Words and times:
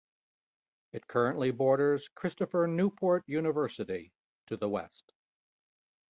It 0.93 1.05
currently 1.07 1.51
borders 1.51 2.09
Christopher 2.15 2.65
Newport 2.65 3.23
University 3.27 4.11
to 4.47 4.57
the 4.57 4.67
west. 4.67 5.13